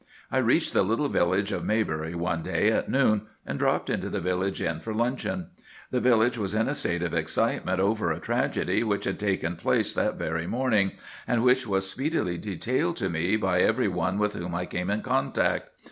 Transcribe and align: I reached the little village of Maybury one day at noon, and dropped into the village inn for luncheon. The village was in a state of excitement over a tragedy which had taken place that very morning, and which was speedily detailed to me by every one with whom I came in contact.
I 0.31 0.39
reached 0.39 0.73
the 0.73 0.81
little 0.81 1.09
village 1.09 1.51
of 1.51 1.63
Maybury 1.63 2.15
one 2.15 2.41
day 2.41 2.71
at 2.71 2.89
noon, 2.89 3.27
and 3.45 3.59
dropped 3.59 3.87
into 3.87 4.09
the 4.09 4.19
village 4.19 4.59
inn 4.59 4.79
for 4.79 4.95
luncheon. 4.95 5.51
The 5.91 5.99
village 5.99 6.39
was 6.39 6.55
in 6.55 6.67
a 6.67 6.73
state 6.73 7.03
of 7.03 7.13
excitement 7.13 7.79
over 7.79 8.11
a 8.11 8.17
tragedy 8.19 8.83
which 8.83 9.03
had 9.03 9.19
taken 9.19 9.57
place 9.57 9.93
that 9.93 10.15
very 10.15 10.47
morning, 10.47 10.93
and 11.27 11.43
which 11.43 11.67
was 11.67 11.87
speedily 11.87 12.39
detailed 12.39 12.95
to 12.95 13.11
me 13.11 13.35
by 13.35 13.61
every 13.61 13.87
one 13.87 14.17
with 14.17 14.33
whom 14.33 14.55
I 14.55 14.65
came 14.65 14.89
in 14.89 15.03
contact. 15.03 15.67